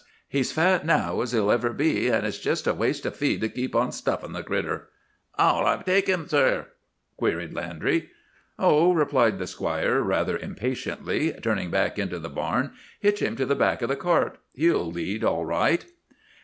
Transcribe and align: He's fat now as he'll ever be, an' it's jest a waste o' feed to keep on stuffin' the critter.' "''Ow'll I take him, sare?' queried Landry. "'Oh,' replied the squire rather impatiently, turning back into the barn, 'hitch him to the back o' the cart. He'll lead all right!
He's 0.27 0.51
fat 0.51 0.83
now 0.83 1.21
as 1.21 1.31
he'll 1.31 1.51
ever 1.51 1.69
be, 1.71 2.09
an' 2.09 2.25
it's 2.25 2.39
jest 2.39 2.65
a 2.65 2.73
waste 2.73 3.05
o' 3.05 3.11
feed 3.11 3.39
to 3.41 3.49
keep 3.49 3.75
on 3.75 3.91
stuffin' 3.91 4.31
the 4.33 4.41
critter.' 4.41 4.89
"''Ow'll 5.37 5.63
I 5.67 5.79
take 5.83 6.07
him, 6.09 6.27
sare?' 6.27 6.69
queried 7.17 7.53
Landry. 7.53 8.09
"'Oh,' 8.57 8.93
replied 8.93 9.37
the 9.37 9.45
squire 9.45 10.01
rather 10.01 10.39
impatiently, 10.39 11.33
turning 11.43 11.69
back 11.69 11.99
into 11.99 12.17
the 12.17 12.29
barn, 12.29 12.71
'hitch 12.99 13.19
him 13.21 13.35
to 13.35 13.45
the 13.45 13.53
back 13.53 13.83
o' 13.83 13.85
the 13.85 13.95
cart. 13.95 14.39
He'll 14.53 14.91
lead 14.91 15.23
all 15.23 15.45
right! 15.45 15.85